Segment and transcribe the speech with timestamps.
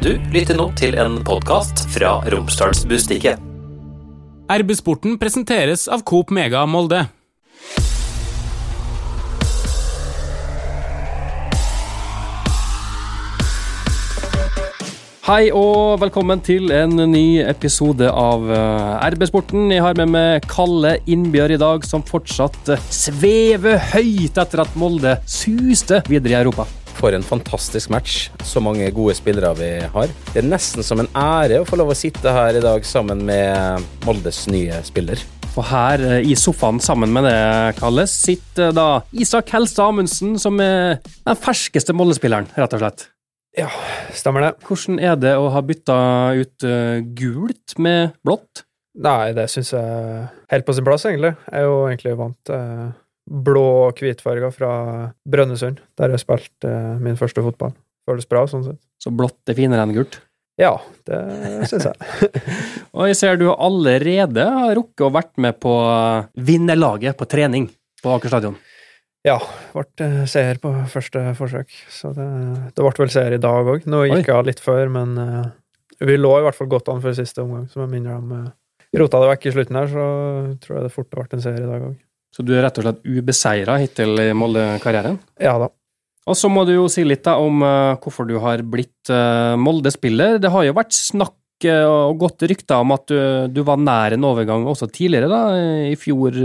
[0.00, 3.36] Du lytter nå til en podkast fra Romsdalsbustiket.
[4.48, 7.02] RB-sporten presenteres av Coop Mega Molde.
[15.28, 19.68] Hei og velkommen til en ny episode av eh, RB-sporten.
[19.68, 24.80] Jeg har med meg Kalle Innbjørg i dag, som fortsatt eh, svever høyt etter at
[24.80, 26.70] Molde suste videre i Europa.
[27.00, 28.28] For en fantastisk match.
[28.44, 30.10] Så mange gode spillere vi har.
[30.34, 33.24] Det er nesten som en ære å få lov å sitte her i dag sammen
[33.24, 35.22] med Moldes nye spiller.
[35.56, 37.38] Og her eh, i sofaen sammen med det,
[37.80, 43.08] Kalle, sitter da Isak Helstad Amundsen, som er den ferskeste Molde-spilleren, rett og slett.
[43.58, 43.70] Ja,
[44.14, 44.52] stemmer det.
[44.68, 45.96] Hvordan er det å ha bytta
[46.38, 48.66] ut eh, gult med blått?
[49.00, 51.32] Nei, det syns jeg er helt på sin plass, egentlig.
[51.48, 52.92] Jeg er jo egentlig vant til
[53.30, 54.72] blå og hvitfarger fra
[55.30, 57.76] Brønnøysund, der jeg spilte eh, min første fotball.
[58.08, 58.80] Føles bra, sånn sett.
[59.00, 60.18] Så blått er finere enn gult?
[60.60, 60.74] Ja,
[61.08, 61.20] det
[61.70, 62.32] syns jeg.
[62.96, 65.72] Og jeg ser du allerede har rukket å vært med på
[66.36, 67.70] vinnerlaget på trening
[68.02, 68.58] på Aker stadion.
[69.24, 69.36] Ja,
[69.74, 72.26] ble eh, seier på første forsøk, så det,
[72.72, 73.84] det ble vel seier i dag òg.
[73.88, 75.50] Nå gikk jeg av litt før, men eh,
[76.08, 78.32] vi lå i hvert fall godt an for siste omgang, så jeg minner om.
[78.32, 78.46] uh,
[78.96, 80.06] rota det vekk i slutten her, så
[80.64, 81.98] tror jeg det fort har vært en seier i dag òg.
[82.30, 85.18] Så du er rett og slett ubeseira hittil i Molde-karrieren?
[85.42, 85.70] Ja da.
[86.30, 89.56] Og så må du jo si litt da om uh, hvorfor du har blitt uh,
[89.58, 90.38] Molde-spiller.
[90.42, 93.18] Det har jo vært snakk uh, og godt rykter om at du,
[93.50, 95.40] du, var nær en overgang også tidligere, da,
[95.90, 96.38] i fjor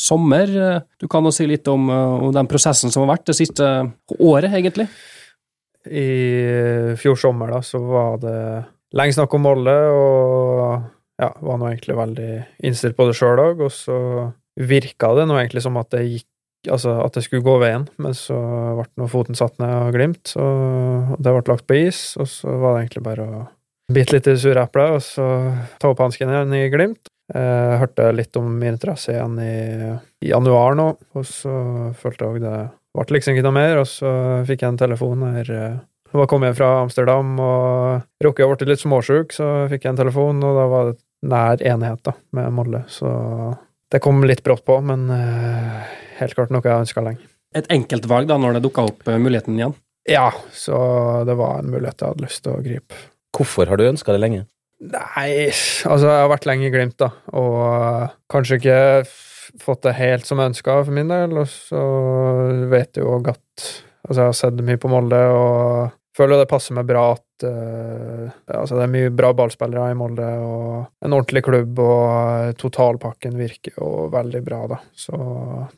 [0.00, 0.54] sommer.
[0.96, 3.68] Du kan jo si litt om, om, den prosessen som har vært det siste
[4.16, 4.88] året, egentlig?
[5.86, 6.08] I
[6.98, 8.38] fjor sommer, da, så var det
[8.96, 12.32] lenge snakk om Molde, og ja, var nå egentlig veldig
[12.66, 13.98] innstilt på det sjøl òg, og så
[14.56, 16.30] virka det nå egentlig som at det gikk
[16.72, 18.36] altså at det skulle gå veien, men så
[18.78, 22.54] ble nå foten satt ned av Glimt, og det ble lagt på is, og så
[22.58, 23.42] var det egentlig bare å
[23.92, 25.26] bite litt i det sure eplet, og så
[25.80, 27.10] ta opp hansken igjen i Glimt.
[27.32, 29.54] Jeg hørte litt om min interesse igjen i,
[30.26, 31.52] januar nå, og så
[31.98, 32.56] følte jeg òg det
[32.96, 34.10] ble liksom ikke noe mer, og så
[34.48, 38.82] fikk jeg en telefon her Jeg var kommet fra Amsterdam og rukket å bli litt
[38.82, 42.84] småsjuk, så fikk jeg en telefon, og da var det nær enighet da, med Molle.
[42.88, 43.10] så
[43.92, 45.82] det kom litt brått på, men uh,
[46.20, 47.28] helt klart noe jeg ønska lenge.
[47.56, 49.76] Et enkeltvalg da, når det dukka opp uh, muligheten igjen?
[50.10, 50.76] Ja, så
[51.26, 53.00] det var en mulighet jeg hadde lyst til å gripe.
[53.36, 54.44] Hvorfor har du ønska det lenge?
[54.86, 55.48] Nei,
[55.88, 58.80] altså jeg har vært lenge i Glimt, da, og uh, kanskje ikke
[59.62, 61.82] fått det helt som jeg ønska for min del, og så
[62.70, 63.68] vet jeg jo at
[64.06, 68.32] Altså, jeg har sett mye på Molde, og føler det passer meg bra at uh,
[68.48, 73.76] altså det er mye bra ballspillere i Molde, og en ordentlig klubb, og totalpakken virker
[73.76, 74.80] jo veldig bra, da.
[74.96, 75.16] Så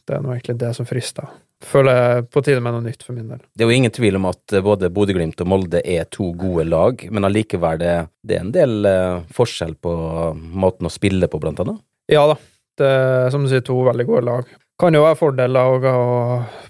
[0.07, 1.29] det er nå egentlig det som frister.
[1.65, 3.41] Føler jeg på tide med noe nytt for min del.
[3.51, 7.03] Det er jo ingen tvil om at både Bodø-Glimt og Molde er to gode lag,
[7.11, 9.97] men allikevel det, det er en del uh, forskjell på
[10.37, 11.83] måten å spille på, blant annet?
[12.13, 12.39] Ja da.
[12.79, 14.57] Det er som du sier, to veldig gode lag.
[14.79, 16.03] Kan jo være fordeler å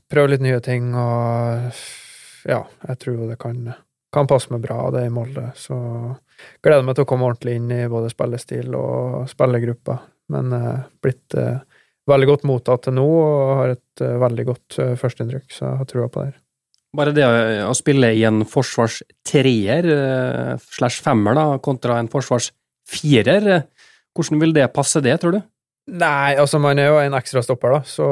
[0.08, 1.74] prøve litt nye ting og
[2.48, 3.60] ja, jeg tror det kan,
[4.14, 5.50] kan passe meg bra, det i Molde.
[5.58, 5.76] Så
[6.64, 9.98] gleder meg til å komme ordentlig inn i både spillestil og spillergruppa.
[10.32, 11.60] Men eh, blitt eh,
[12.08, 15.80] veldig godt mottatt til nå og har et eh, veldig godt eh, førsteinntrykk, så jeg
[15.82, 16.38] har trua på det her.
[16.98, 17.26] Bare det
[17.68, 24.56] å spille i en forsvarstreer eh, slash femmer da, kontra en forsvarsfirer, eh, hvordan vil
[24.56, 25.42] det passe det, tror du?
[25.88, 28.08] Nei, altså man er jo en ekstra stopper, da, så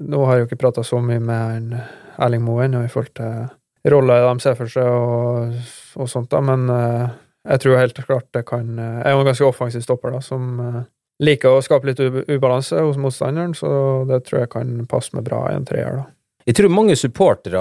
[0.00, 1.74] nå har jeg jo ikke prata så mye med en
[2.20, 5.58] Erling Moen i forhold til roller de ser for seg og,
[5.96, 7.08] og sånt, da, men uh,
[7.48, 10.60] jeg tror helt klart det kan Jeg er jo en ganske offensiv stopper, da, som
[10.60, 10.80] uh,
[11.24, 13.70] liker å skape litt ubalanse hos motstanderen, så
[14.08, 16.08] det tror jeg kan passe meg bra i en treer, da.
[16.48, 17.60] Jeg tror mange supportere,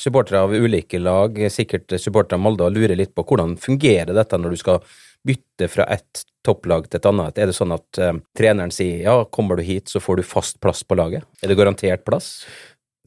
[0.00, 4.56] supportere av ulike lag, sikkert supportere av Molde, lurer litt på hvordan fungerer dette når
[4.56, 4.80] du skal
[5.28, 7.38] bytte fra ett topplag til et annet?
[7.38, 10.60] Er det sånn at uh, treneren sier ja, kommer du hit, så får du fast
[10.64, 11.26] plass på laget?
[11.44, 12.32] Er det garantert plass?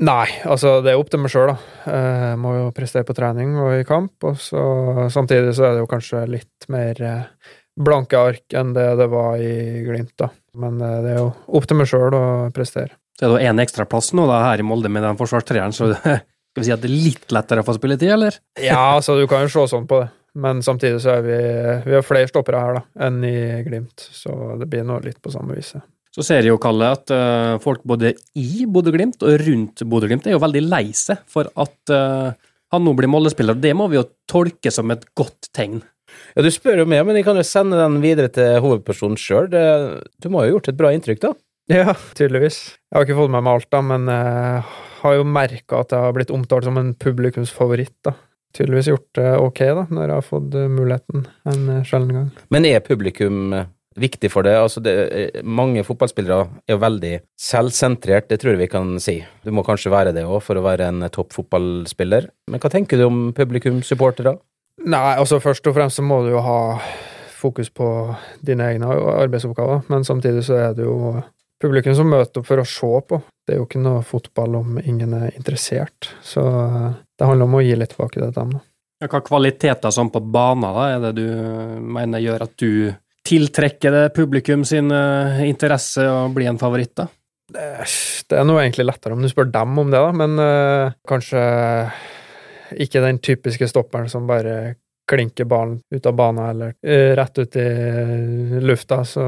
[0.03, 1.57] Nei, altså det er opp til meg sjøl, da.
[1.87, 4.63] Jeg må jo prestere på trening og i kamp, og så
[5.13, 6.99] samtidig så er det jo kanskje litt mer
[7.79, 10.27] blanke ark enn det det var i Glimt, da.
[10.59, 12.97] Men det er jo opp til meg sjøl å prestere.
[13.17, 16.59] Så er det én ekstraplass nå da her i Molde med den forsvarstreeren, så skal
[16.59, 18.37] vi si at det er litt lettere å få spilletid, eller?
[18.69, 20.11] ja, altså du kan jo se sånn på det.
[20.43, 21.39] Men samtidig så er vi,
[21.85, 23.35] vi har flere stoppere her da, enn i
[23.67, 25.85] Glimt, så det blir nå litt på samme viset.
[26.13, 30.35] Så ser jeg jo, Kalle, at uh, folk både i Bodø-Glimt og rundt Bodø-Glimt er
[30.35, 32.35] jo veldig lei seg for at uh,
[32.73, 33.57] han nå blir Molde-spiller.
[33.57, 35.81] Det må vi jo tolke som et godt tegn.
[36.35, 39.49] Ja, Du spør jo meg, men jeg kan jo sende den videre til hovedpersonen sjøl.
[39.49, 41.33] Du må jo ha gjort et bra inntrykk, da?
[41.71, 42.59] Ja, tydeligvis.
[42.91, 44.63] Jeg har ikke fått med meg alt, da, men jeg
[45.03, 47.95] har jo merka at jeg har blitt omtalt som en publikumsfavoritt.
[48.05, 48.15] da.
[48.53, 52.27] tydeligvis gjort det ok, da, når jeg har fått eh, muligheten en eh, sjelden gang.
[52.53, 53.65] Men er publikum eh,
[53.99, 54.55] viktig for det?
[54.59, 59.17] Altså det, eh, mange fotballspillere er jo veldig selvsentrert, det tror jeg vi kan si.
[59.43, 62.29] Du må kanskje være det òg for å være en topp fotballspiller.
[62.49, 64.37] Men hva tenker du om publikumssupportere?
[64.89, 66.59] Nei, altså først og fremst så må du jo ha
[67.43, 67.87] fokus på
[68.45, 71.21] dine egne arbeidsoppgaver, men samtidig så er det jo
[71.63, 73.19] publikum som møter opp for å se på.
[73.43, 76.43] Det er jo ikke noe fotball om ingen er interessert, så
[77.19, 78.55] det handler om å gi litt tilbake til dem.
[78.57, 78.63] da.
[79.03, 81.27] Ja, Hva kvaliteter sånn på banen da, er det du
[81.83, 82.93] mener gjør at du
[83.27, 86.95] tiltrekker det publikum sin eh, interesse og bli en favoritt?
[86.97, 87.07] da?
[87.53, 91.43] Det, er noe egentlig lettere om du spør dem om det, da, men eh, kanskje
[92.83, 94.75] ikke den typiske stopperen som bare
[95.09, 97.67] klinker ballen ut av banen eller eh, rett ut i
[98.63, 99.03] lufta.
[99.05, 99.25] Så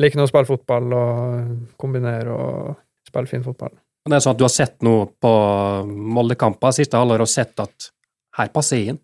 [0.00, 2.76] liker nå å spille fotball og kombinere og
[3.06, 3.74] spille fin fotball.
[4.06, 5.30] Det er sånn at Du har sett noe på
[5.90, 7.90] Molde-kamper siste halvår og sett at
[8.38, 9.00] her passer jeg inn?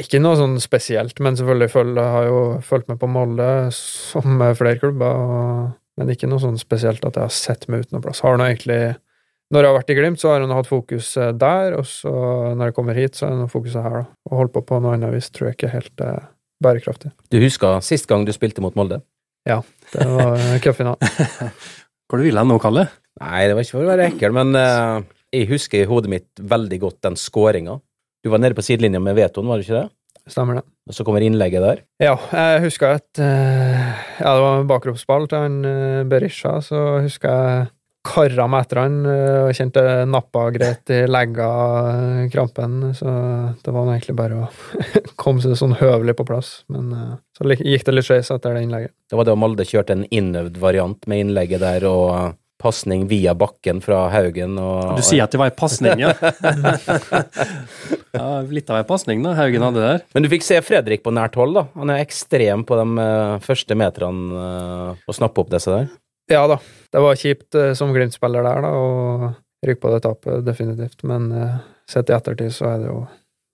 [0.00, 4.76] Ikke noe sånn spesielt, men selvfølgelig følge, har jo fulgt med på Molde som flere
[4.82, 8.20] klubber, og, men ikke noe sånn spesielt at jeg har sett meg uten noe plass.
[8.26, 8.80] Har nå egentlig
[9.54, 12.10] Når jeg har vært i Glimt, så har jeg hatt fokus eh, der, og så
[12.58, 14.06] når jeg kommer hit, så er det fokuset her, da.
[14.26, 16.24] Å holde på på noe annet vis tror jeg ikke er helt eh,
[16.66, 17.12] bærekraftig.
[17.30, 18.98] Du husker sist gang du spilte mot Molde?
[19.46, 19.60] Ja,
[19.92, 20.98] Det var cupfinalen.
[20.98, 21.52] cupfinale.
[22.10, 22.88] Hvor du vil hen nå, Kalle?
[23.22, 25.06] Nei, det var ikke for å være ekkel, men eh,
[25.38, 27.78] jeg husker i hodet mitt veldig godt den skåringa.
[28.26, 29.88] Du var nede på sidelinja med vetoen, var du ikke det?
[30.26, 30.62] Stemmer det.
[30.90, 31.82] Og så kommer innlegget der.
[32.02, 33.84] Ja, jeg husker at eh,
[34.18, 37.68] Ja, det var bakroppsball til han eh, Berisha, så husker jeg
[38.06, 41.52] kara meg etter han eh, og kjente nappa greit i legga,
[42.32, 43.14] krampen, så
[43.62, 44.50] det var egentlig bare å
[45.22, 46.50] komme seg sånn høvelig på plass.
[46.66, 46.90] Men
[47.30, 48.96] så gikk det litt skeis etter det innlegget.
[49.06, 53.82] Det var da Molde kjørte en innøvd variant med innlegget der og pasning via bakken
[53.84, 56.14] fra Haugen og Du sier at det var ei pasning, ja.
[58.16, 58.28] ja.
[58.48, 60.02] Litt av ei pasning da, Haugen hadde der.
[60.16, 61.66] Men du fikk se Fredrik på nært hold, da.
[61.76, 64.48] Han er ekstrem på de eh, første meterne
[64.96, 65.92] uh, å snappe opp disse der.
[66.26, 66.58] Ja da,
[66.90, 69.30] det var kjipt eh, som Glimt-spiller der, da, å
[69.66, 71.04] rykke på det tapet, definitivt.
[71.06, 71.58] Men eh,
[71.90, 73.04] sett i ettertid så er det jo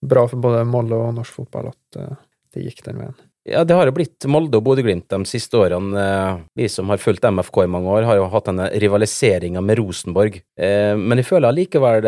[0.09, 2.15] bra for både Molde og norsk fotball at eh,
[2.55, 3.19] det gikk den veien.
[3.49, 5.99] Ja, det har jo blitt Molde og Bodø-Glimt de siste årene.
[5.99, 9.81] Eh, Vi som har fulgt MFK i mange år, har jo hatt denne rivaliseringa med
[9.81, 10.39] Rosenborg.
[10.59, 12.07] Eh, Men jeg føler allikevel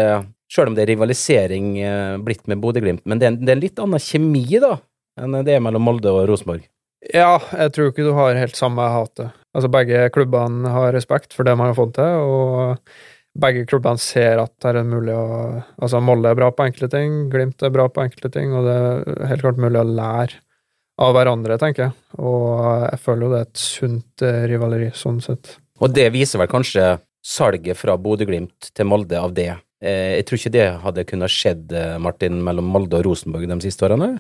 [0.55, 3.59] sjøl om det er rivalisering eh, blitt med Bodø-Glimt, men det er, en, det er
[3.59, 4.77] en litt annen kjemi, da,
[5.19, 6.69] enn det er mellom Molde og Rosenborg.
[7.13, 9.35] Ja, jeg tror ikke du har helt samme hatet.
[9.55, 12.95] Altså, begge klubbene har respekt for det man har fått til, og
[13.35, 15.27] begge klubbene ser at det er mulig å
[15.83, 18.79] Altså, Molde er bra på enkelte ting, Glimt er bra på enkelte ting, og det
[18.79, 20.44] er helt klart mulig å lære
[21.03, 21.95] av hverandre, tenker jeg.
[22.23, 25.57] Og jeg føler jo det er et sunt eh, rivaleri, sånn sett.
[25.83, 26.85] Og det viser vel kanskje
[27.25, 29.51] salget fra Bodø-Glimt til Molde av det.
[29.83, 33.59] Eh, Jeg tror ikke det hadde kunnet skjedd, eh, Martin, mellom Molde og Rosenborg de
[33.65, 34.15] siste årene?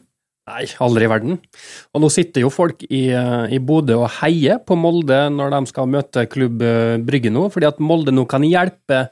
[0.44, 1.38] Nei, aldri i verden.
[1.96, 5.88] Og nå sitter jo folk i, i Bodø og heier på Molde når de skal
[5.88, 6.60] møte klubb
[7.06, 9.06] Brygge nå, fordi at Molde nå kan hjelpe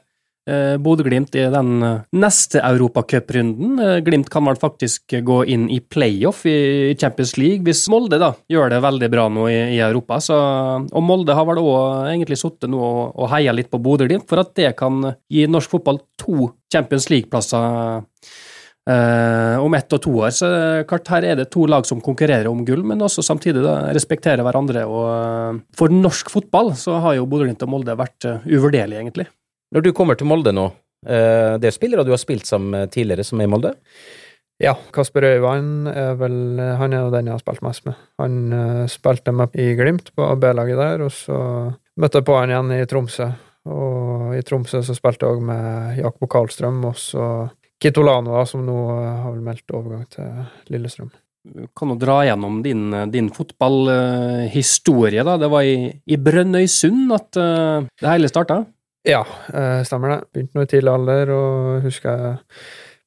[0.49, 3.79] eh, Bodø-Glimt i den neste neste europacuprunden.
[3.79, 8.33] Eh, Glimt kan vel faktisk gå inn i playoff i Champions League hvis Molde da
[8.51, 10.19] gjør det veldig bra nå i, Europa.
[10.21, 10.37] Så,
[10.85, 14.43] og Molde har vel òg egentlig sittet nå og, og heia litt på Bodø-Glimt for
[14.43, 18.01] at det kan gi norsk fotball to Champions League-plasser
[18.83, 20.31] Eh, om ett og to år.
[20.35, 23.61] Så eh, klart her er det to lag som konkurrerer om gull, men også samtidig
[23.63, 24.83] da, respekterer hverandre.
[24.83, 29.29] og eh, For norsk fotball så har jo Bodø-Glimt og Molde vært uvurderlige, egentlig.
[29.73, 30.67] Når du kommer til Molde nå,
[31.07, 33.71] eh, det er spillere du har spilt sammen med tidligere, som er i Molde?
[34.61, 37.97] Ja, Kasper Øyvand er vel Han er jo den jeg har spilt mest med.
[38.21, 41.39] Han eh, spilte med i Glimt, på B-laget der, og så
[41.97, 43.27] møtte jeg på han igjen i Tromsø.
[43.73, 47.49] Og i Tromsø så spilte jeg òg med Jakob Karlstrøm, og så
[47.81, 50.29] Kitolano, da, som nå eh, har vel meldt overgang til
[50.69, 51.09] Lillestrøm.
[51.43, 55.25] Du kan jo dra gjennom din, din fotballhistorie.
[55.25, 55.33] da.
[55.41, 58.61] Det var i, i Brønnøysund at uh, det hele starta.
[59.03, 60.19] Ja, eh, stemmer det.
[60.33, 62.35] Begynte nå i tidlig alder, og husker jeg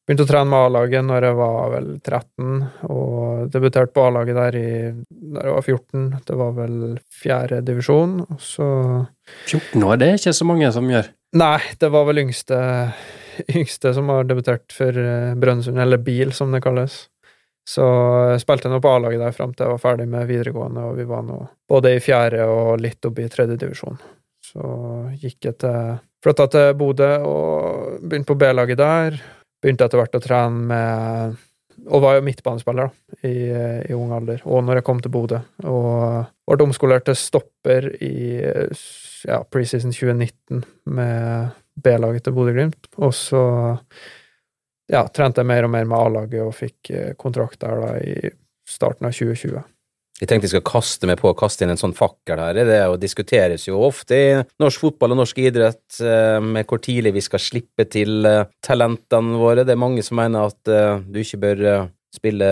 [0.07, 2.59] begynte å trene med A-laget når jeg var vel 13,
[2.93, 4.69] og debuterte på A-laget der i
[5.09, 6.05] da jeg var 14.
[6.29, 6.77] Det var vel
[7.23, 8.69] fjerde divisjon, og så
[9.49, 11.11] 14 år, det er ikke så mange som gjør.
[11.37, 12.61] Nei, det var vel yngste,
[13.59, 17.07] yngste som har debutert for eh, Brønnøysund, eller BIL, som det kalles.
[17.67, 17.83] Så
[18.31, 21.09] jeg spilte nå på A-laget der fram til jeg var ferdig med videregående, og vi
[21.09, 23.99] var nå både i fjerde og litt oppi i tredje divisjon.
[24.57, 24.69] Så
[25.21, 29.19] gikk jeg til Flytta til Bodø og begynte på B-laget der.
[29.63, 31.43] Begynte etter hvert å trene med
[31.93, 33.35] Og var jo midtbanespiller da, i,
[33.93, 35.43] i ung alder, og når jeg kom til Bodø.
[35.69, 40.65] Og ble omskolert til stopper i ja, preseason 2019
[40.97, 41.53] med
[41.85, 42.89] B-laget til Bodø-Glimt.
[42.97, 43.45] Og så
[44.89, 48.33] ja, trente jeg mer og mer med A-laget og fikk eh, kontrakt der da i
[48.67, 49.61] starten av 2020.
[50.17, 52.57] Jeg tenkte jeg skal kaste meg på å kaste inn en sånn fakkel her.
[52.65, 54.29] Det diskuteres jo ofte i
[54.63, 59.37] norsk fotball og norsk idrett eh, med hvor tidlig vi skal slippe til eh, talentene
[59.37, 59.67] våre.
[59.69, 61.65] Det er mange som mener at eh, du ikke bør
[62.17, 62.49] spille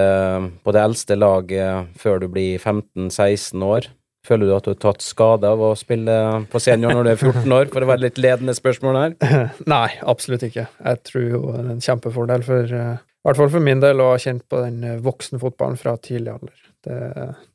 [0.61, 3.89] på det eldste laget før du blir 15-16 år.
[4.29, 6.19] Føler du at du har tatt skade av å spille
[6.53, 9.17] på senior når du er 14 år, for å være litt ledende spørsmål her?
[9.73, 10.67] Nei, absolutt ikke.
[10.69, 12.85] Jeg tror jo det er en kjempefordel for i
[13.25, 16.74] hvert fall for min del å ha kjent på den voksenfotballen fra tidlig alder.
[16.85, 17.03] Det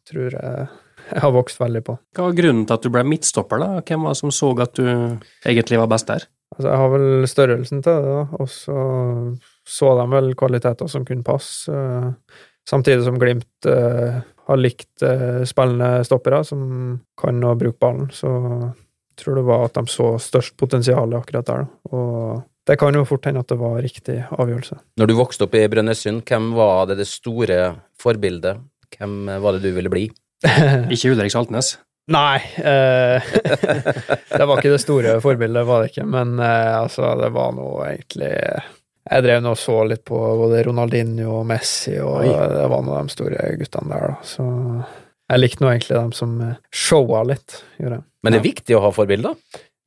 [0.10, 0.70] tror jeg
[1.10, 1.96] jeg har vokst veldig på.
[2.14, 3.80] Hva var grunnen til at du ble midtstopper, da?
[3.82, 4.86] Hvem var det som så at du
[5.48, 6.28] egentlig var best der?
[6.54, 8.84] Altså, jeg har vel størrelsen til det, og så
[9.70, 11.74] så de vel kvaliteter som kunne passe.
[12.70, 16.62] Samtidig som Glimt uh, har likt uh, spillende stoppere som
[17.20, 21.50] kan å bruke ballen, så jeg tror det var at de så størst potensial akkurat
[21.50, 21.66] der.
[21.66, 21.94] Da.
[21.94, 24.80] Og det kan jo fort hende at det var riktig avgjørelse.
[25.02, 27.60] Når du vokste opp i Brønnøysund, hvem var det det store
[28.00, 28.62] forbildet?
[28.98, 30.08] Hvem var det du ville bli?
[30.94, 31.76] ikke Ulrik Saltnes?
[32.10, 32.40] Nei.
[32.58, 33.22] Eh,
[34.38, 36.08] det var ikke det store forbildet, var det ikke.
[36.10, 38.32] Men eh, altså, det var noe egentlig
[39.10, 42.32] Jeg drev nå og så litt på både Ronaldinho og Messi, og Oi.
[42.34, 44.26] det var nå de store guttene der, da.
[44.26, 44.48] Så
[45.30, 46.38] jeg likte nå egentlig dem som
[46.74, 48.06] showa litt, gjorde jeg.
[48.24, 49.38] Men det er viktig å ha forbilder?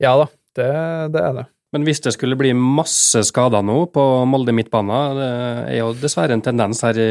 [0.01, 0.69] Ja da, det,
[1.13, 1.45] det er det.
[1.73, 5.29] Men hvis det skulle bli masse skader nå på Molde midtbane, det
[5.73, 7.09] er jo dessverre en tendens her i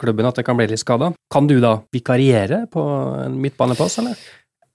[0.00, 2.84] klubben at det kan bli litt skader, kan du da vikariere på
[3.24, 4.20] en midtbaneplass, eller?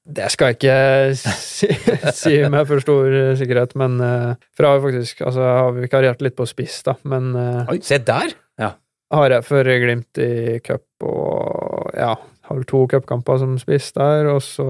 [0.07, 0.77] Det skal jeg ikke
[1.19, 1.67] si,
[2.21, 6.23] si med for stor sikkerhet, men uh, for jeg har faktisk altså, jeg har vikariert
[6.23, 8.33] litt på spiss, da, men uh, Oi, se der!
[8.57, 8.73] Ja.
[9.13, 12.15] Har jeg for Glimt i cup og ja,
[12.47, 14.65] har to cupkamper som spiss der, og så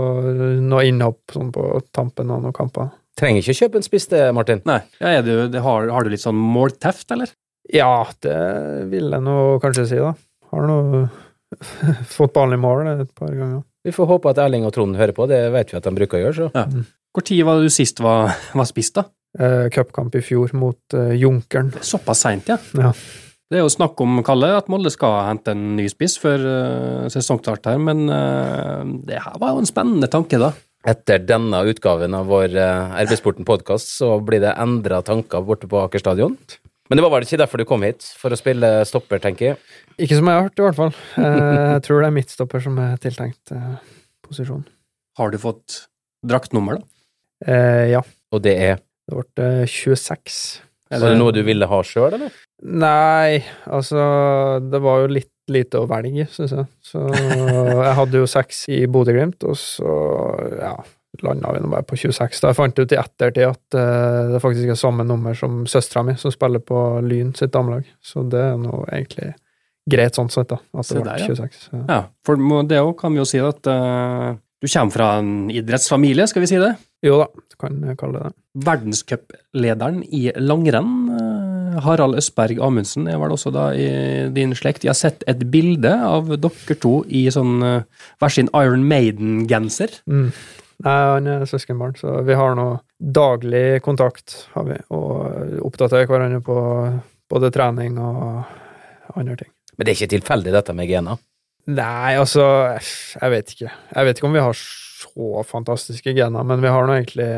[0.59, 2.91] noe innhopp sånn på tampen av noen kamper.
[3.17, 4.61] Trenger ikke kjøpe en spiss, det, Martin.
[4.69, 4.81] Nei.
[5.01, 5.33] Ja, du,
[5.63, 7.31] har, har, du litt sånn målteft, eller?
[7.73, 8.37] Ja, det
[8.91, 10.13] vil jeg nå kanskje si, da.
[10.53, 11.07] Har nå
[12.17, 13.65] fått ballen i mål et par ganger.
[13.87, 16.19] Vi får håpe at Erling og Trond hører på, det vet vi at de bruker
[16.19, 16.49] å gjøre, så.
[16.53, 16.87] Ja.
[17.15, 19.07] Hvor tid var det du sist var, var spist, da?
[19.37, 21.71] Eh, Cupkamp i fjor mot eh, Junkeren.
[21.81, 22.59] Såpass seint, ja.
[22.77, 22.91] ja.
[23.47, 27.05] Det er jo snakk om, Kalle, at Molde skal hente en ny spiss før uh,
[27.11, 30.51] sesongstart her, men uh, det her var jo en spennende tanke, da.
[30.87, 35.99] Etter denne utgaven av vår uh, RB-sporten-podkast så blir det endra tanker borte på Aker
[35.99, 36.37] stadion.
[36.87, 38.05] Men det var vel ikke derfor du kom hit?
[38.15, 39.57] For å spille stopper, tenker jeg?
[39.99, 40.93] Ikke som jeg har hørt, i hvert fall.
[41.19, 43.75] Eh, jeg tror det er midtstopper som er tiltenkt uh,
[44.23, 44.63] posisjon.
[45.19, 45.81] Har du fått
[46.23, 47.03] draktnummer, da?
[47.51, 48.03] Eh, ja.
[48.31, 48.79] Og det er?
[49.07, 50.39] Det ble 26.
[50.89, 52.35] Er det noe du ville ha sjøl, eller?
[52.63, 54.03] Nei, altså
[54.63, 56.67] Det var jo litt lite å velge, syns jeg.
[56.83, 57.01] Så
[57.87, 59.93] jeg hadde jo seks i Bodø-Glimt, og så
[60.59, 60.73] ja,
[61.23, 62.41] landa vi nå bare på 26.
[62.43, 66.03] Da jeg fant ut i ettertid at uh, det faktisk er samme nummer som søstera
[66.07, 67.87] mi, som spiller på Lyn sitt damelag.
[68.03, 69.33] Så det er nå egentlig
[69.87, 71.61] greit sånn sett, da, at det ble 26.
[71.71, 71.83] Ja.
[71.87, 76.27] ja, for det òg kan vi jo si at uh, du kommer fra en idrettsfamilie,
[76.27, 76.73] skal vi si det?
[77.05, 78.37] Jo da, du kan kalle det det.
[78.67, 80.95] Verdenscuplederen i langrenn
[81.83, 83.87] Harald Østberg Amundsen er vel også da i
[84.33, 84.85] din slekt.
[84.85, 89.99] Jeg har sett et bilde av dere to i sånn uh, hver sin Iron Maiden-genser.
[90.09, 90.31] Mm.
[90.85, 96.41] Nei, han er søskenbarn, så vi har nå daglig kontakt, har vi, og oppdaterer hverandre
[96.45, 96.57] på
[97.33, 99.49] både trening og andre ting.
[99.77, 101.21] Men det er ikke tilfeldig, dette med gener?
[101.67, 102.45] Nei, altså,
[103.17, 103.71] jeg vet ikke.
[103.73, 104.61] Jeg vet ikke om vi har
[104.97, 107.31] så fantastiske gener, men vi har nå egentlig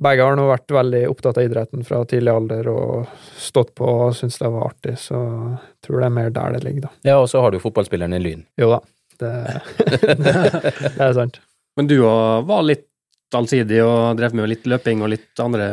[0.00, 4.16] begge har nå vært veldig opptatt av idretten fra tidlig alder og stått på og
[4.18, 6.92] syntes det var artig, så jeg tror det er mer der det ligger, da.
[7.06, 8.42] Ja, og så har du fotballspilleren i Lyn.
[8.58, 8.80] Jo da,
[9.22, 9.30] det,
[10.24, 11.38] det, er sant.
[11.78, 12.88] Men du var litt
[13.34, 15.68] allsidig og drev med litt løping og litt andre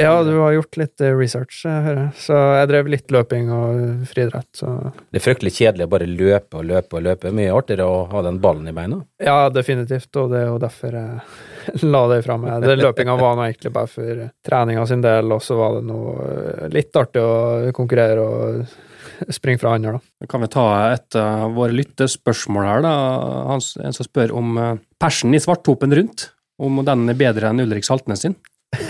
[0.00, 2.10] Ja, du har gjort litt research, research, hører jeg.
[2.22, 6.60] Så jeg drev litt løping og friidrett, så Det er fryktelig kjedelig å bare løpe
[6.60, 7.32] og løpe og løpe.
[7.36, 9.00] Mye artigere å ha den ballen i beina?
[9.22, 12.68] Ja, definitivt, og det er jo derfor jeg la det fra meg.
[12.80, 16.68] Løpinga var nå egentlig bare for treninga sin del, og så var det noe eh,
[16.72, 20.28] litt artig å konkurrere og springe fra andre, da.
[20.30, 22.94] Kan vi ta et av våre lyttespørsmål her, da?
[23.50, 26.30] Hans, en som spør om eh, persen i svarttopen rundt
[26.60, 28.36] om den er bedre enn Ulrik Saltnes sin?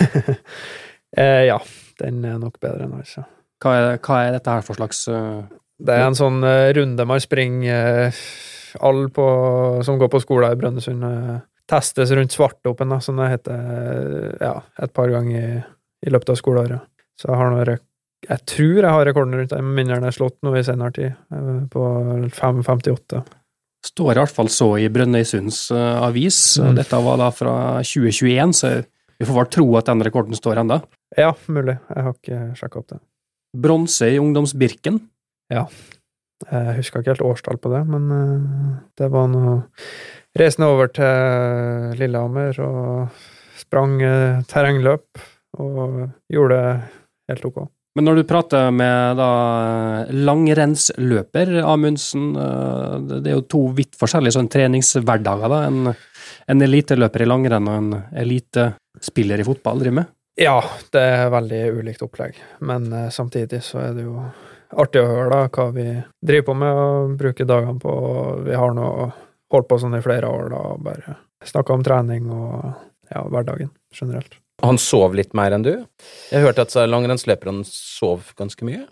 [1.17, 1.57] eh, ja,
[2.01, 3.17] den er nok bedre enn hans.
[3.61, 5.43] Hva er, hva er, dette her for slags uh...
[5.81, 8.25] Det er en sånn uh, runde man springer uh,
[8.85, 9.25] Alle på,
[9.85, 11.05] som går på skolen i Brønnøysund,
[11.69, 15.61] testes rundt Svartopen, som det heter, ja, et par ganger i,
[16.07, 16.85] i løpet av skoleåret.
[17.19, 17.79] Så jeg har noe
[18.21, 20.93] jeg tror jeg har rekorden rundt det, med mindre den er slått nå i senere
[20.93, 21.13] tid,
[21.73, 21.85] på
[22.37, 23.21] 5,58.
[23.81, 26.37] Står i hvert fall så i Brønnøysunds uh, avis.
[26.61, 26.75] Mm.
[26.77, 28.73] Dette var da fra 2021, så
[29.17, 30.77] vi får vel tro at den rekorden står ennå.
[31.17, 31.77] Ja, mulig.
[31.89, 33.01] Jeg har ikke sjekka opp det.
[33.57, 35.01] bronse i ungdomsbirken.
[35.51, 35.65] Ja.
[36.47, 39.59] Jeg husker ikke helt årstall på det, men eh, det var noe
[40.31, 43.17] Reisende over til Lillehammer og
[43.59, 45.19] sprang eh, terrengløp
[45.59, 45.97] og
[46.31, 47.59] gjorde det helt ok.
[47.99, 49.31] Men når du prater med da
[50.15, 55.59] langrennsløper, Amundsen, eh, det er jo to vidt forskjellige sånn treningshverdager, da.
[55.67, 55.91] En,
[56.47, 57.91] en eliteløper i langrenn og en
[58.23, 60.13] elitespiller i fotball driver med.
[60.39, 60.61] Ja,
[60.93, 64.21] det er veldig ulikt opplegg, men eh, samtidig så er det jo
[64.79, 65.87] artig å høre da, hva vi
[66.23, 67.95] driver på med og bruker dagene på.
[68.45, 68.87] Vi har nå
[69.51, 72.53] holdt på sånn i flere år, da, og bare snakka om trening og
[73.11, 74.37] ja, hverdagen generelt.
[74.61, 75.73] Han sov litt mer enn du?
[76.29, 78.85] Jeg har hørt at langrennsløperen langrennsløperne sov ganske mye.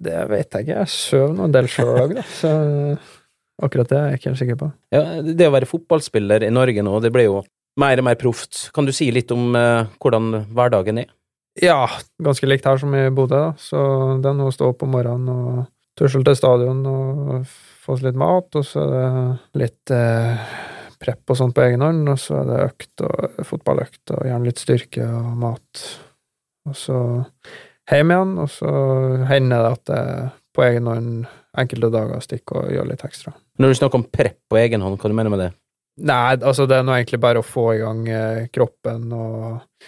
[0.00, 2.52] Det vet jeg ikke, jeg sover nå en del sjøl òg, da, så
[3.60, 4.70] akkurat det er jeg ikke helt sikker på.
[4.96, 7.42] Ja, det å være fotballspiller i Norge nå, det blir jo
[7.80, 8.68] mer og mer proft.
[8.76, 11.10] Kan du si litt om eh, hvordan hverdagen er?
[11.60, 11.82] Ja,
[12.22, 13.52] ganske likt her som i Bodø, da.
[13.58, 13.80] Så
[14.22, 15.64] det er noe å stå opp om morgenen og
[15.98, 17.48] tusle til stadion og
[17.84, 20.44] få oss litt mat, og så er det litt eh,
[21.00, 24.48] prep og sånt på egen hånd, og så er det økt og fotballøkt og gjerne
[24.48, 25.84] litt styrke og mat.
[26.68, 26.98] Og så
[27.90, 28.72] hjem igjen, og så
[29.30, 31.12] hender det at jeg på egen hånd
[31.60, 33.32] enkelte dager stikker og gjør litt ekstra.
[33.60, 35.50] Når du snakker om prep på egen hånd, hva du mener med det?
[36.00, 39.86] Nei, altså det er nå egentlig bare å få i gang eh, kroppen og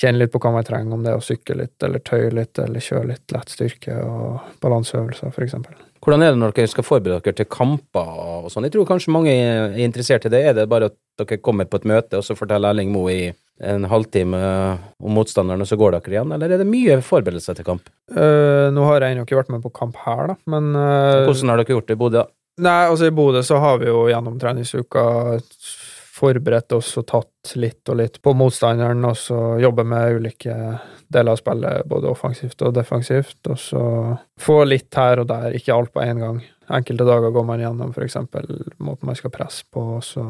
[0.00, 2.58] kjenne litt på hva man trenger, om det er å sykle litt, eller tøye litt,
[2.60, 5.76] eller kjøre litt lett styrke og balanseøvelser, eksempel.
[6.00, 8.64] Hvordan er det når dere skal forberede dere til kamper og sånn?
[8.64, 10.40] Jeg tror kanskje mange er interessert i det.
[10.48, 13.28] Er det bare at dere kommer på et møte, og så forteller Erling Moe i
[13.60, 14.40] en halvtime
[15.04, 17.90] om motstanderen, og så går dere igjen, eller er det mye forberedelse til kamp?
[18.08, 21.52] Uh, nå har jeg ennå ikke vært med på kamp her, da, men uh, Hvordan
[21.52, 22.24] har dere gjort det i Bodø?
[22.60, 25.04] Nei, altså i Bodø så har vi jo gjennom treningsuka
[26.20, 30.54] forberedt oss og tatt litt og litt på motstanderen, og så jobbe med ulike
[31.10, 33.84] deler av spillet, både offensivt og defensivt, og så
[34.40, 36.42] få litt her og der, ikke alt på én gang.
[36.70, 40.26] Enkelte dager går man gjennom eksempel måten man skal presse på, og så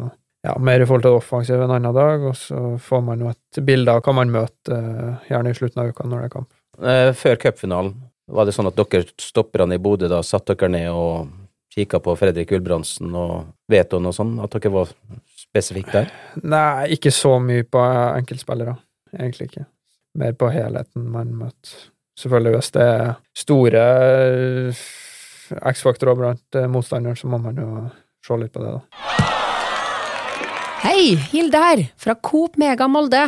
[0.47, 3.33] ja, mer i forhold til det offensive en annen dag, og så får man jo
[3.33, 4.87] et bilde av hva man møter,
[5.29, 6.51] gjerne i slutten av uka når det er kamp.
[6.81, 7.99] Eh, Før cupfinalen,
[8.31, 11.29] var det sånn at dere stopperne i Bodø da satte dere ned og
[11.71, 14.91] kikka på Fredrik Gulbrandsen og Vetoen og sånn, at dere var
[15.39, 16.11] spesifikt der?
[16.43, 17.83] Nei, ikke så mye på
[18.19, 18.75] enkeltspillere,
[19.17, 19.67] egentlig ikke.
[20.19, 21.91] Mer på helheten man møter.
[22.19, 24.81] Selvfølgelig, hvis det er store eh,
[25.71, 27.69] X-faktorer blant eh, motstanderen, så må man jo
[28.27, 29.29] se litt på det, da.
[30.81, 33.23] Hei, Hilde her, fra Coop Mega Molde.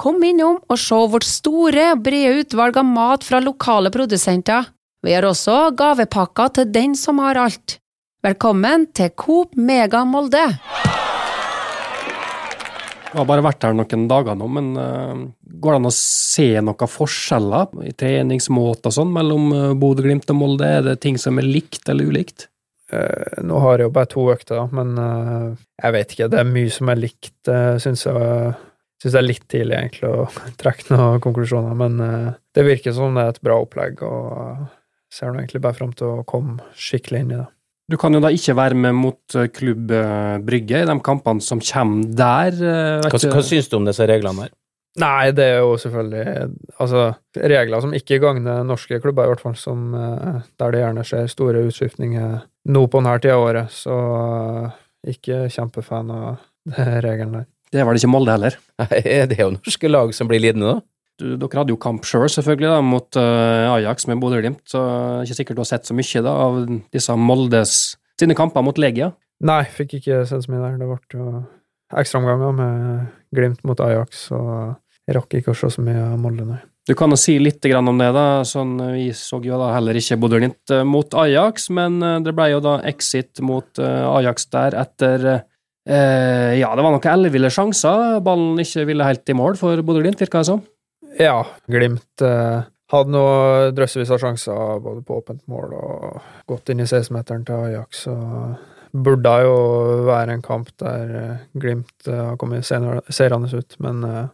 [0.00, 4.70] Kom innom og se vårt store brede utvalg av mat fra lokale produsenter.
[5.02, 7.81] Vi har også gavepakker til den som har alt.
[8.22, 10.44] Velkommen til Coop Mega Molde.
[13.12, 15.22] Jeg har bare vært her noen dager nå, men eh,
[15.58, 20.38] går det an å se noen forskjeller i treningsmåte og sånn mellom uh, Bodø-Glimt og
[20.38, 20.68] Molde?
[20.68, 22.46] Er det ting som er likt eller ulikt?
[22.94, 26.28] Uh, nå har jeg jo bare to økter, da, men uh, jeg vet ikke.
[26.30, 27.34] Det er mye som er likt.
[27.50, 28.54] Jeg syns jeg
[29.02, 30.28] syns det er litt tidlig egentlig å
[30.62, 34.62] trekke noen konklusjoner, men uh, det virker som det er et bra opplegg, og eh,
[35.12, 37.48] ser nå egentlig bare fram til å komme skikkelig inn i det.
[37.92, 41.44] Du kan jo da ikke være med mot eh, Klubb eh, Brygge i de kampene
[41.44, 42.56] som kommer der.
[42.56, 44.52] eh, Hva, du- hva syns du om disse reglene her?
[45.02, 46.24] Nei, det er jo selvfølgelig
[46.80, 47.02] altså,
[47.40, 49.86] regler som ikke gagner norske klubber, i hvert fall, som,
[50.60, 52.34] der det gjerne skjer store utskiftninger
[52.68, 53.96] nå på denne tida av året, så
[55.08, 56.36] ikke kjempefan av
[57.06, 57.46] regelen der.
[57.72, 58.58] Det er vel ikke Molde heller.
[58.82, 59.00] Nei,
[59.30, 60.84] Det er jo norske lag som blir lidende, da.
[61.20, 64.94] Du, dere hadde jo kamp sjøl, selvfølgelig, da, mot uh, Ajax med Bodø-Glimt, så det
[64.94, 66.62] er ikke sikkert du har sett så mye da, av
[66.94, 67.74] disse Moldes
[68.20, 69.12] sine kamper mot Legia.
[69.44, 70.78] Nei, fikk ikke sett så mye der.
[70.80, 71.44] Det ble jo
[72.00, 76.46] ekstraomganger med Glimt mot Ajax, og jeg rakk ikke å se så mye av Molde,
[76.48, 76.60] nei.
[76.88, 78.42] Du kan jo si litt om det, da.
[78.46, 82.48] Sånn, vi så jo da heller ikke Bodø-Glimt eh, mot Ajax, men eh, det ble
[82.56, 88.18] jo da exit mot Ajax der etter eh, Ja, det var noen elleville sjanser.
[88.26, 90.64] Ballen ikke ville helt i mål for Bodø-Glimt, virka det som.
[91.20, 93.24] Ja, Glimt eh, hadde nå
[93.76, 98.16] drøssevis av sjanser både på åpent mål og gått inn i 16-meteren til Ajax, så
[98.92, 99.56] burde jo
[100.08, 104.24] være en kamp der eh, Glimt eh, har kommet seirende ut, men eh,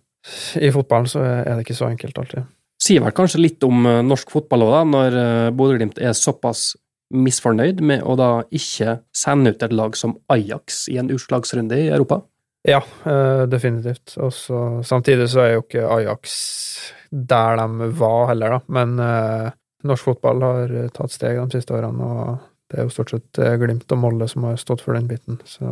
[0.60, 2.48] i fotballen så er det ikke så enkelt alltid.
[2.82, 5.18] Sier vel kanskje litt om eh, norsk fotball òg, når
[5.58, 6.72] Bodø-Glimt er såpass
[7.14, 11.88] misfornøyd med å da ikke sende ut et lag som Ajax i en utslagsrunde i
[11.88, 12.20] Europa.
[12.68, 14.18] Ja, eh, definitivt.
[14.20, 16.34] Også, samtidig så er jo ikke Ajax
[17.10, 18.60] der de var heller, da.
[18.68, 19.50] Men eh,
[19.88, 23.40] norsk fotball har eh, tatt steg de siste årene, og det er jo stort sett
[23.42, 25.40] eh, Glimt og Molde som har stått for den biten.
[25.48, 25.68] Så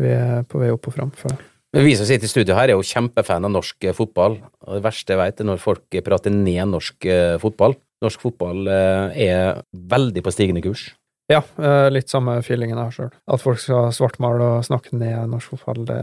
[0.00, 1.14] vi er på vei opp og fram.
[1.18, 1.38] For.
[1.74, 4.40] Men Vi som sitter i studio her, er jo kjempefan av norsk fotball.
[4.66, 7.08] Og det verste jeg vet, er når folk prater ned norsk
[7.42, 7.78] fotball.
[8.04, 10.90] norsk fotball er veldig på stigende kurs.
[11.32, 13.12] Ja, eh, litt samme feelingen jeg har sjøl.
[13.30, 16.00] At folk skal svartmale og snakke ned norsk fotball, det,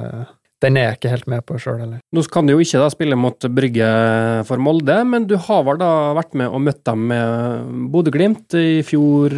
[0.61, 2.01] den er jeg ikke helt med på sjøl heller.
[2.13, 3.89] Nå kan du jo ikke da spille mot Brygge
[4.49, 8.81] for Molde, men du har vel da vært med og møtt dem med Bodø-Glimt i
[8.85, 9.35] fjor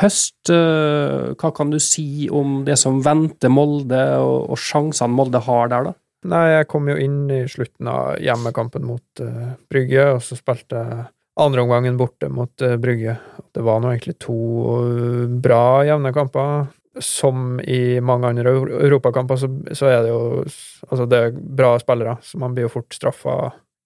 [0.00, 0.52] høst.
[0.52, 5.72] Eh, Hva kan du si om det som venter Molde, og, og sjansene Molde har
[5.72, 5.98] der, da?
[6.32, 10.78] Nei, jeg kom jo inn i slutten av hjemmekampen mot uh, Brygge, og så spilte
[10.78, 11.00] jeg
[11.40, 13.16] andreomgangen borte mot uh, Brygge.
[13.52, 14.36] Det var nå egentlig to
[14.84, 16.70] uh, bra jevne kamper.
[17.00, 20.42] Som i mange andre europakamper, så, så er det jo
[20.90, 23.36] Altså, det er bra spillere, så man blir jo fort straffa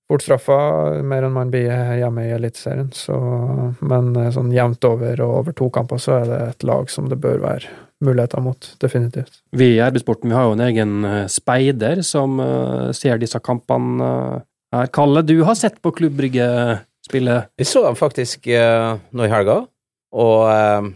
[0.07, 0.57] Fort straffa
[1.03, 1.67] mer enn man blir
[1.99, 2.93] hjemme i Eliteserien.
[2.95, 3.17] Så,
[3.83, 7.09] men eh, sånn jevnt over og over to kamper, så er det et lag som
[7.11, 7.73] det bør være
[8.07, 8.69] muligheter mot.
[8.83, 9.41] Definitivt.
[9.51, 14.45] Vi i Arbeidssporten har jo en egen eh, speider som eh, ser disse kampene eh,
[14.77, 14.93] her.
[14.95, 16.47] Kalle, du har sett på Klubb Brygge
[17.07, 17.41] spille.
[17.59, 19.61] Vi så ham faktisk uh, nå i helga,
[20.17, 20.89] og uh,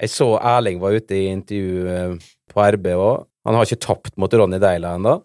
[0.00, 3.24] jeg så Erling var ute i intervju uh, på RB òg.
[3.46, 5.16] Han har ikke tapt mot Ronny Deila ennå,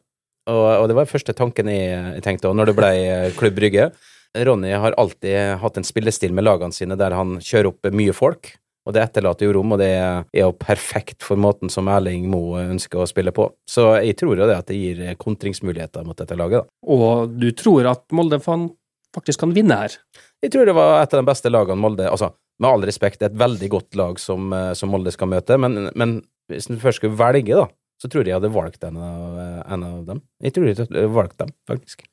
[0.51, 2.95] og, og det var den første tanken jeg, jeg tenkte òg når det ble
[3.38, 3.91] Klubb Brygge.
[4.38, 8.54] Ronny har alltid hatt en spillestil med lagene sine der han kjører opp mye folk,
[8.88, 12.63] og det etterlater jo rom, og det er jo perfekt for måten som Erling Moe
[12.63, 13.45] ønsker å spille på.
[13.69, 16.95] Så jeg tror jo det at det gir kontringsmuligheter mot dette laget, da.
[16.95, 18.69] Og du tror at Molde fan
[19.15, 19.97] faktisk kan vinne her?
[20.41, 23.30] Jeg tror det var et av de beste lagene Molde Altså, med all respekt, det
[23.30, 26.21] er et veldig godt lag som, eh, som Molde skal møte, men, men
[26.52, 27.67] hvis du først skulle velge, da,
[28.02, 30.24] så tror jeg jeg hadde valgt en av, eh, en av dem.
[30.43, 32.06] Jeg tror jeg hadde valgt dem, faktisk.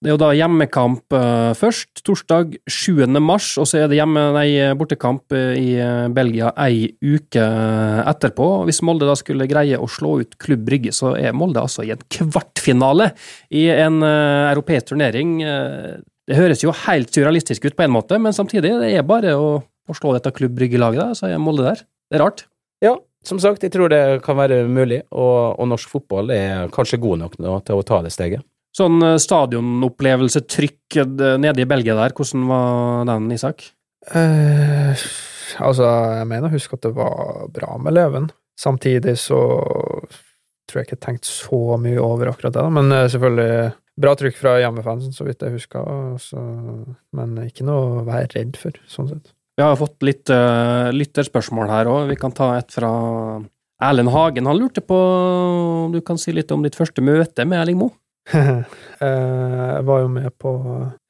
[0.00, 3.04] Det er jo da hjemmekamp eh, først, torsdag 7.
[3.20, 4.48] mars, og så er det hjemme, nei,
[4.80, 5.74] bortekamp i
[6.16, 7.44] Belgia ei uke
[8.08, 8.48] etterpå.
[8.70, 11.92] Hvis Molde da skulle greie å slå ut Klubb Brygge, så er Molde altså i
[11.92, 13.10] en kvartfinale
[13.52, 15.36] i en europeisk turnering.
[16.30, 19.48] Det høres jo helt surrealistisk ut på en måte, men samtidig, det er bare å,
[19.90, 21.82] å slå dette Klubb Brygge-laget, da, så er Molde der.
[22.06, 22.44] Det er rart.
[22.84, 22.92] Ja,
[23.26, 27.24] som sagt, jeg tror det kan være mulig, og, og norsk fotball er kanskje god
[27.24, 28.46] nok nå til å ta det steget.
[28.78, 33.66] Sånn eh, stadionopplevelse, trykk eh, nede i Belgia der, hvordan var den, Isak?
[34.14, 35.04] Eh,
[35.58, 35.90] altså,
[36.20, 38.30] jeg mener husk at det var bra med Leven.
[38.60, 39.42] Samtidig så
[40.70, 42.70] tror jeg ikke jeg tenkte så mye over akkurat det, da.
[42.78, 46.40] men eh, selvfølgelig bra trykk fra hjemmefansen, så vidt jeg husker, så,
[47.16, 49.32] men ikke noe å være redd for, sånn sett.
[49.60, 52.06] Vi har fått litt uh, lytterspørsmål her òg.
[52.08, 52.90] Vi kan ta et fra
[53.84, 54.48] Erlend Hagen.
[54.48, 54.96] Han lurte på
[55.86, 57.96] om du kan si litt om ditt første møte med Erling Moe?
[59.00, 60.50] Eh, Jeg var jo med på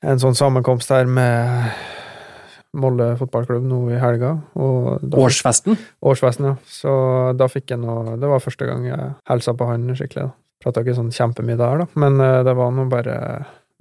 [0.07, 1.73] en sånn sammenkomst her med
[2.79, 4.37] Molde fotballklubb nå i helga.
[4.55, 5.75] Årsfesten?
[6.07, 6.55] Årsfesten, ja.
[6.71, 6.93] Så
[7.35, 10.29] da fikk jeg noe Det var første gang jeg hilsa på han skikkelig.
[10.29, 10.40] da.
[10.61, 13.17] Prata ikke sånn kjempemye der, da, men eh, det var nå bare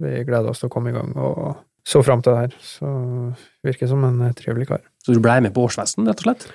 [0.00, 2.54] Vi gleda oss til å komme i gang og så fram til det her.
[2.64, 2.88] Så
[3.66, 4.82] virker som en eh, trivelig kar.
[5.04, 6.46] Så du blei med på årsfesten, rett og slett?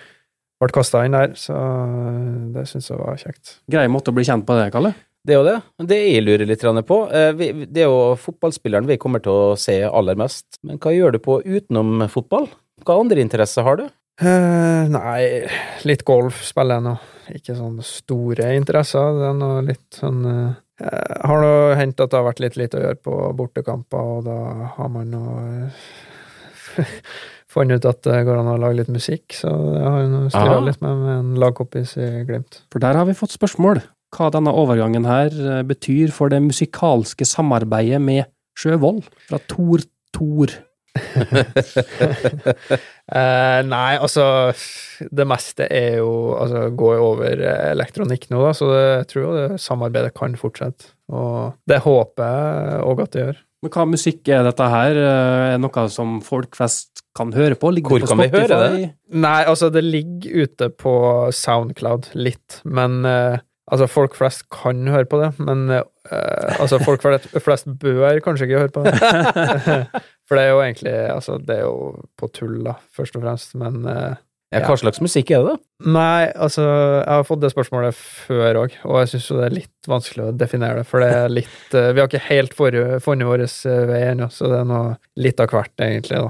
[0.62, 3.58] Ble kasta inn der, så eh, det syns jeg var kjekt.
[3.70, 4.94] Grei måte å bli kjent på det, Kalle.
[5.26, 5.56] Det er jo det.
[5.90, 7.00] Det jeg lurer litt på.
[7.10, 7.34] eh,
[7.66, 10.60] Det er jo fotballspilleren vi kommer til å se aller mest.
[10.64, 12.48] Men hva gjør du på utenom fotball?
[12.86, 13.88] Hva andre interesser har du?
[14.22, 15.22] Eh, nei,
[15.84, 16.96] litt golf spiller jeg nå.
[17.36, 19.16] Ikke sånn store interesser.
[19.18, 22.80] Det er noe litt sånn uh, har nå hendt at det har vært litt lite
[22.80, 25.82] å gjøre på bortekamper, og da har man nå eh,
[27.56, 30.58] funnet ut at det går an å lage litt musikk, så jeg har jo styra
[30.58, 30.66] Aha.
[30.68, 32.62] litt med, med en lagkompis i Glimt.
[32.76, 33.82] For der har vi fått spørsmål.
[34.16, 35.34] Hva denne overgangen her
[35.68, 39.84] betyr for det musikalske samarbeidet med Sjøvoll fra Tor
[40.16, 40.52] Tor.
[43.06, 44.24] Eh, nei, altså
[45.14, 46.08] Det meste er jo
[46.40, 50.16] Altså går jo over eh, elektronikk nå, da, så det, jeg tror jo det samarbeidet
[50.18, 50.88] kan fortsette.
[51.14, 53.38] Og det håper jeg òg at det gjør.
[53.62, 54.98] Men hva musikk er dette her?
[55.04, 57.70] Eh, Er noe som folk flest kan høre på?
[57.78, 58.90] Ligger Hvor på kan vi høre det?
[59.14, 60.96] Nei, altså, det ligger ute på
[61.34, 65.82] Soundcloud litt, men eh, Altså, folk flest kan høre på det, men uh,
[66.62, 68.94] altså, folk flest, bør kanskje ikke høre på det.
[70.30, 73.56] For det er jo egentlig Altså, det er jo på tull, da, først og fremst,
[73.58, 74.14] men uh,
[74.54, 75.90] Ja, hva slags musikk er det, da?
[75.98, 79.58] Nei, altså, jeg har fått det spørsmålet før òg, og jeg syns jo det er
[79.58, 83.32] litt vanskelig å definere det, for det er litt uh, Vi har ikke helt funnet
[83.32, 83.48] vår
[83.90, 84.94] vei ennå, så det er noe
[85.26, 86.30] litt av hvert, egentlig, da.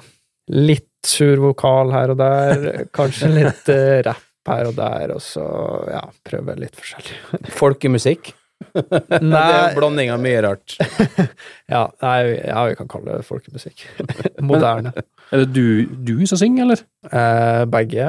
[0.55, 3.75] Litt sur vokal her og der, kanskje litt
[4.07, 5.45] rapp her og der, og så,
[5.91, 7.19] ja, prøve litt forskjellig.
[7.61, 8.33] Folkemusikk?
[8.75, 8.85] Det
[9.19, 10.77] er Nei, blanding av mye rart.
[11.73, 13.83] ja, nei, ja, vi kan kalle det folkemusikk.
[14.49, 14.93] Moderne.
[15.31, 16.83] Er det du, du som synger, eller?
[17.09, 18.07] Eh, begge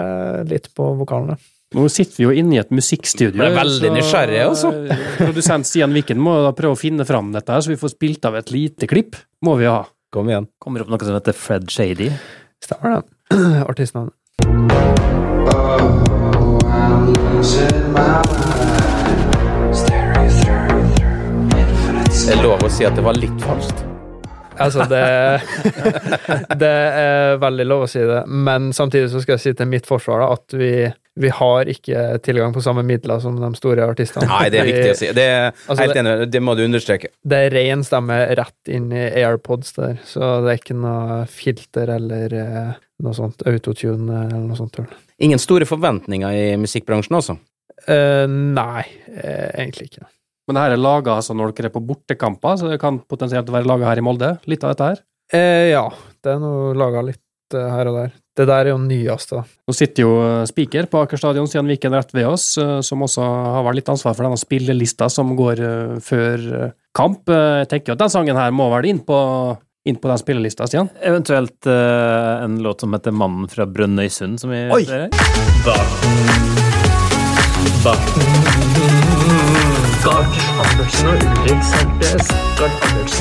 [0.51, 1.39] litt på vokalene.
[1.75, 3.43] Nå sitter vi jo inne i et musikkstudio.
[3.43, 4.71] Jeg er veldig nysgjerrig, altså.
[5.19, 8.29] Produsent Stian Viken må da prøve å finne fram dette, her, så vi får spilt
[8.31, 9.19] av et lite klipp.
[9.45, 9.81] Må vi ha.
[10.15, 10.47] Kom igjen.
[10.63, 12.13] Kommer opp noe som heter Fred Shady.
[12.65, 13.03] Stemmer det.
[13.71, 14.96] Artistnavnet.
[22.27, 23.83] Det er lov å si at det var litt falskt.
[24.57, 25.01] Altså, det,
[26.63, 29.85] det er veldig lov å si det, men samtidig så skal jeg si til mitt
[29.89, 30.71] forsvar da, at vi,
[31.21, 34.25] vi har ikke tilgang på samme midler som de store artistene.
[34.31, 35.11] Nei, det er viktig å si.
[35.19, 37.13] Det er Altså, helt det- enig, det må du understreke.
[37.21, 41.93] Det er ren stemme rett inn i AirPods der, så det er ikke noe filter
[42.01, 42.73] eller eh,
[43.05, 44.89] noe sånt autotune eller noe sånt tull.
[45.23, 47.37] Ingen store forventninger i musikkbransjen, altså.
[47.87, 50.07] Uh, nei, uh, egentlig ikke.
[50.47, 53.51] Men det her er laga altså, når dere er på bortekamper, så det kan potensielt
[53.53, 54.37] være laga her i Molde.
[54.49, 55.03] Litt av dette her.
[55.35, 55.87] Uh, ja,
[56.25, 57.23] det er noe laga litt
[57.55, 58.15] her og der.
[58.37, 59.59] Det der er jo nyeste, da.
[59.69, 60.15] Nå sitter jo
[60.51, 62.51] Spiker på Aker stadion, Stian Viken rett ved oss,
[62.85, 65.63] som også har vært litt ansvar for denne spillelista som går
[66.05, 66.45] før
[66.97, 67.31] kamp.
[67.31, 69.17] Jeg tenker jo at den sangen her må vel inn på,
[69.87, 70.89] inn på den spillelista, Stian?
[71.01, 74.85] Eventuelt uh, en låt som heter 'Mannen fra Brønnøysund', som vi Oi!
[74.85, 75.11] ser her.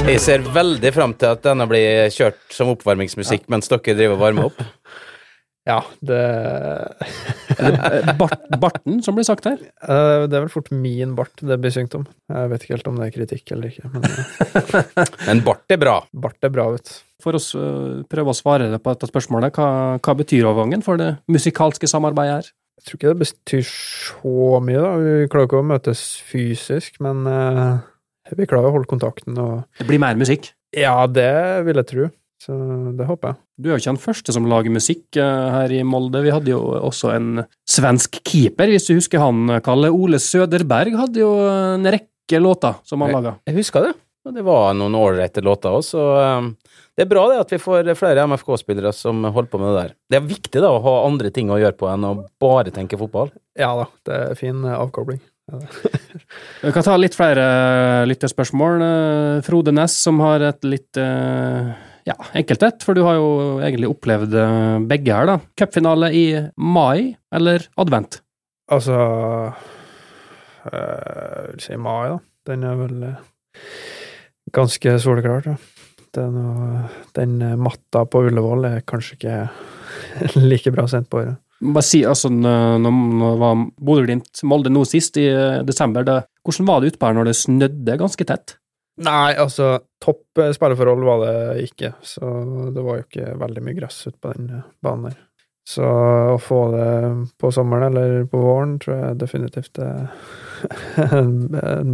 [0.06, 4.24] Jeg ser veldig fram til at denne blir kjørt som oppvarmingsmusikk mens dere driver og
[4.24, 4.66] varmer opp.
[5.66, 6.22] Ja, det
[7.56, 9.56] Eh, Bart, Barten, som blir sagt her.
[9.56, 12.04] eh, Det er vel fort min bart det blir syngt om.
[12.30, 15.80] Jeg vet ikke helt om det er kritikk eller ikke, men eh, Men bart er
[15.80, 15.96] bra.
[16.14, 16.98] bart er bra, vet du.
[17.24, 19.70] For oss eh, prøve å svare på dette spørsmålet, hva,
[20.04, 22.52] hva betyr overgangen for det musikalske samarbeidet her?
[22.82, 24.92] Jeg tror ikke det betyr så mye, da.
[25.00, 27.24] Vi klarer ikke å møtes fysisk, men
[28.36, 30.52] vi klarer å holde kontakten og Det blir mer musikk.
[30.76, 31.32] Ja, det
[31.66, 32.10] vil jeg tro.
[32.42, 32.56] Så
[32.98, 33.40] det håper jeg.
[33.58, 36.22] Du er jo ikke den første som lager musikk eh, her i Molde.
[36.26, 39.94] Vi hadde jo også en svensk keeper, hvis du husker han, Kalle.
[39.94, 43.38] Ole Søderberg hadde jo en rekke låter som han laga.
[43.48, 43.96] Jeg husker det.
[44.26, 46.02] Og det var noen ålreite låter òg, så
[46.42, 46.48] um,
[46.98, 49.92] det er bra det at vi får flere MFK-spillere som holder på med det der.
[50.10, 52.98] Det er viktig da å ha andre ting å gjøre på enn å bare tenke
[52.98, 53.30] fotball.
[53.60, 55.22] Ja da, det er fin eh, avkobling.
[56.64, 57.46] Vi kan ta litt flere
[58.10, 58.86] lytterspørsmål.
[58.88, 63.30] Eh, Frode Næss, som har et litt eh, ja, enkelt et, for du har jo
[63.66, 65.40] egentlig opplevd eh, begge her, da.
[65.58, 66.26] Cupfinale i
[66.62, 68.20] mai eller advent?
[68.72, 68.98] Altså
[70.70, 72.20] eh, Jeg vil si mai, da.
[72.46, 73.24] Den er vel eh,
[74.54, 75.56] ganske soleklar.
[76.16, 76.84] Det noe,
[77.18, 79.40] den eh, matta på Ullevål er kanskje ikke
[80.52, 81.42] like bra sendt på året.
[81.66, 86.94] Bare si, altså, når var Bodø-Glimt-Molde nå sist, i eh, desember, da, hvordan var det
[86.94, 88.58] utpå her når det snødde ganske tett?
[89.04, 92.30] Nei, altså, topp eh, spilleforhold var det ikke, så
[92.72, 95.18] det var jo ikke veldig mye gress ute på den eh, banen der.
[95.66, 96.90] Så å få det
[97.42, 100.12] på sommeren eller på våren tror jeg definitivt er
[101.18, 101.32] en,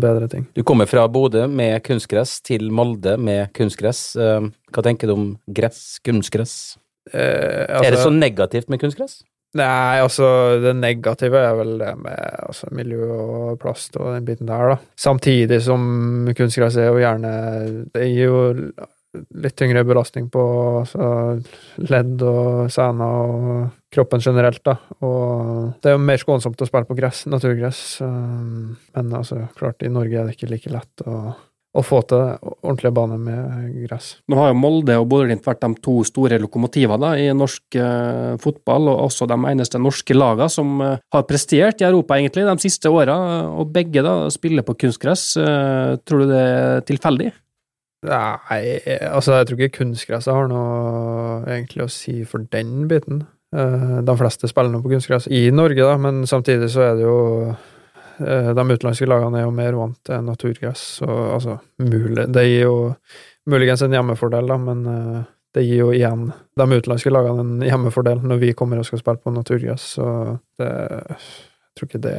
[0.03, 0.43] bedre ting.
[0.51, 4.03] Du kommer fra Bodø med kunstgress til Molde med kunstgress.
[4.19, 6.75] Um, Hva tenker du om gress, kunstgress?
[7.13, 9.21] Eh, er det altså- så negativt med kunstgress?
[9.59, 10.25] Nei, altså,
[10.63, 14.77] det negative er vel det med altså, miljø og plast og den biten der, da.
[14.95, 17.33] Samtidig som kunstgress er jo gjerne
[17.91, 18.41] Det gir jo
[19.11, 20.41] litt tyngre belastning på
[20.79, 21.07] altså,
[21.83, 24.77] ledd og sener og kroppen generelt, da.
[25.03, 27.81] Og det er jo mer skånsomt å spille på gress, naturgress.
[28.05, 31.33] um, Men altså, klart, i Norge er det ikke like lett å,
[31.71, 34.17] å få til ordentlige baner med gress.
[34.27, 38.89] Nå har jo Molde og Bodø-Glimt vært de to store lokomotiver i norsk eh, fotball,
[38.91, 42.91] og også de eneste norske lagene som eh, har prestert i Europa egentlig de siste
[42.91, 43.15] åra,
[43.55, 45.29] og begge da spiller på kunstgress.
[45.39, 47.31] Eh, tror du det er tilfeldig?
[48.09, 48.63] Nei,
[49.05, 53.23] altså jeg tror ikke kunstgresset har noe egentlig å si for den biten.
[53.55, 57.05] Eh, De fleste spiller nå på kunstgress i Norge, da, men samtidig så er det
[57.05, 57.19] jo
[58.19, 62.75] De utenlandske lagene er jo mer vant til naturgress, så altså mulig, Det gir jo
[63.49, 65.21] muligens en hjemmefordel, da, men eh,
[65.55, 66.27] det gir jo igjen
[66.59, 70.11] de utenlandske lagene en hjemmefordel når vi kommer og skal spille på naturgress, så
[70.61, 70.71] det
[71.71, 72.15] jeg tror ikke det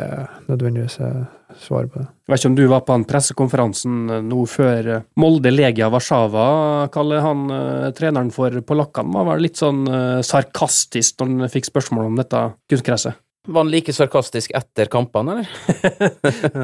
[0.49, 1.17] nødvendigvis er
[1.61, 2.07] svaret på det.
[2.25, 5.91] Jeg vet ikke om du var på den pressekonferansen eh, nå før eh, Molde Legia
[5.93, 6.47] Warszawa,
[6.95, 11.69] kaller han eh, treneren for polakkene, var vel litt sånn eh, sarkastisk når han fikk
[11.69, 12.41] spørsmål om dette
[12.73, 13.21] kunstgresset.
[13.49, 15.49] Var han like sarkastisk etter kampene, eller?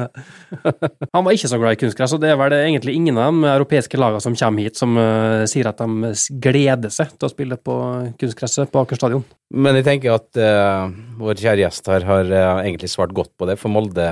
[1.15, 3.49] Han var ikke så glad i kunstgress, og det er vel egentlig ingen av de
[3.51, 7.57] europeiske lagene som kommer hit som uh, sier at de gleder seg til å spille
[7.59, 7.75] på
[8.21, 9.25] kunstgresset på Aker stadion.
[9.51, 10.87] Men jeg tenker at uh,
[11.19, 14.07] vår kjære gjest her har uh, egentlig svart godt på det, for Molde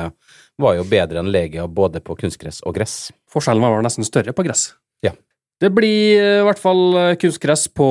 [0.59, 2.97] var jo bedre enn Legia både på kunstgress og gress.
[3.31, 4.73] Forskjellen var vel nesten større på gress.
[5.57, 7.87] Det blir eh, i hvert fall eh, kunstgress på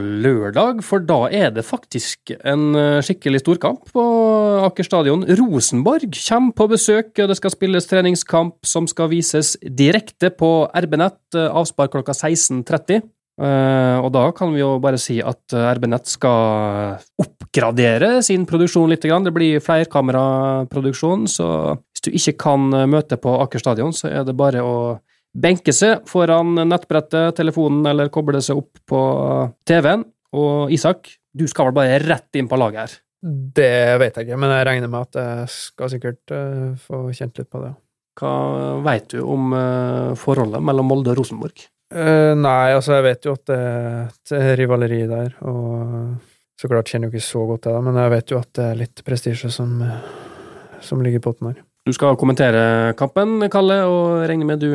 [0.00, 4.04] lørdag, for da er det faktisk en eh, skikkelig storkamp på
[4.66, 5.24] Aker stadion.
[5.38, 11.38] Rosenborg kommer på besøk, og det skal spilles treningskamp som skal vises direkte på RB-nett,
[11.48, 13.00] avspark klokka 16.30.
[13.36, 18.46] Eh, og da kan vi jo bare si at eh, RB Nett skal oppgradere sin
[18.48, 19.04] produksjon litt.
[19.04, 24.36] Det blir flerkameraproduksjon, så hvis du ikke kan møte på Aker stadion, så er det
[24.36, 24.76] bare å
[25.36, 29.00] benke seg foran nettbrettet, telefonen, eller koble seg opp på
[29.68, 30.04] TV-en.
[30.36, 32.96] Og Isak, du skal vel bare rett inn på laget her?
[33.26, 37.40] Det vet jeg ikke, men jeg regner med at jeg skal sikkert uh, få kjent
[37.40, 37.72] litt på det.
[38.16, 38.34] Hva
[38.84, 41.66] veit du om uh, forholdet mellom Molde og Rosenborg?
[41.94, 46.92] Uh, nei, altså, jeg vet jo at det er et rivaleri der, og så klart
[46.92, 49.04] kjenner jo ikke så godt til det, men jeg vet jo at det er litt
[49.06, 49.74] prestisje som,
[50.84, 51.65] som ligger i potten her.
[51.86, 54.72] Du skal kommentere kampen, Kalle, og regner med du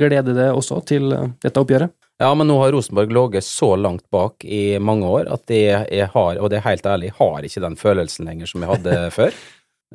[0.00, 1.92] gleder deg også til dette oppgjøret?
[2.16, 6.38] Ja, men nå har Rosenborg ligget så langt bak i mange år at jeg, har,
[6.40, 9.36] og det er helt ærlig, har ikke den følelsen lenger som jeg hadde før.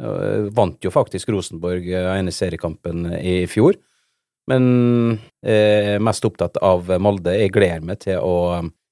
[0.02, 3.80] Jeg vant jo faktisk Rosenborg ene seriekampen i fjor,
[4.54, 4.70] men
[5.42, 7.34] jeg er mest opptatt av Molde.
[7.42, 8.38] Jeg gleder meg til å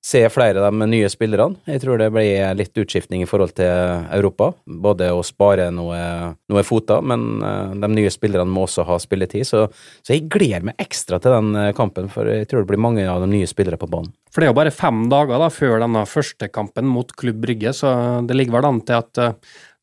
[0.01, 1.59] se flere av de nye spillerne.
[1.67, 4.51] Jeg tror det blir litt utskiftning i forhold til Europa.
[4.63, 5.99] Både å spare noe,
[6.49, 9.47] noe foter, men eh, de nye spillerne må også ha spilletid.
[9.47, 9.65] Så,
[9.99, 13.05] så, jeg gleder meg ekstra til den eh, kampen, for jeg tror det blir mange
[13.11, 14.13] av de nye spillere på banen.
[14.31, 17.75] For det er jo bare fem dager da, før denne første kampen mot Klubb Brygge,
[17.75, 17.91] så
[18.25, 19.35] det ligger vel an til at eh,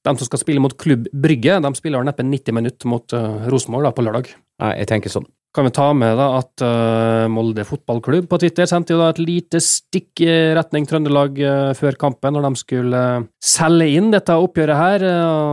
[0.07, 3.17] de som skal spille mot Klubb Brygge, de spiller neppe 90 minutter mot
[3.51, 4.31] Rosenborg på lørdag.
[4.63, 8.69] Nei, jeg tenker sånn kan vi ta med da at uh, Molde fotballklubb på Twitter
[8.69, 13.03] sendte jo da et lite stikk i retning Trøndelag uh, før kampen, når de skulle
[13.23, 15.07] uh, selge inn dette oppgjøret her.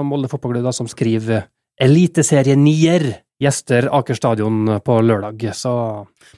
[0.07, 1.47] Molde fotballklubb da som skriver
[1.81, 3.07] Eliteserie nier
[3.41, 5.73] gjester Aker stadion på lørdag, så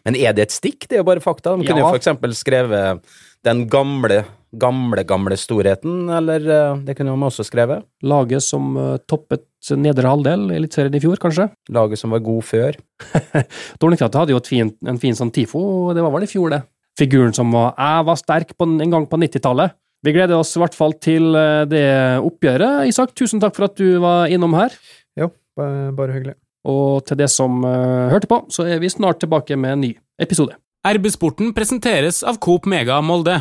[0.05, 0.87] Men er det et stikk?
[0.87, 1.57] Det er jo bare fakta.
[1.57, 1.89] De kunne ja.
[1.89, 3.03] jo eksempel skrevet
[3.45, 4.23] den gamle
[4.59, 7.85] gamle, gamle storheten, eller eh, det kunne man også skrevet?
[8.05, 9.45] Laget som uh, toppet
[9.81, 11.49] nedre halvdel i Eliteserien i fjor, kanskje?
[11.73, 12.77] Laget som var god før?
[13.81, 16.61] Dornekrattet hadde jo fint, en fin sånn TIFO, det var vel i fjor, det.
[16.95, 19.75] Figuren som var Jeg var sterk på, en gang på 90-tallet.
[20.05, 21.85] Vi gleder oss i hvert fall til eh, det
[22.23, 22.85] oppgjøret.
[22.91, 24.75] Isak, tusen takk for at du var innom her.
[25.19, 26.37] Jo, bare hyggelig.
[26.65, 29.91] Og til det som uh, hørte på, så er vi snart tilbake med en ny
[30.21, 30.55] episode.
[30.85, 33.39] RB-sporten presenteres av Coop Mega Molde.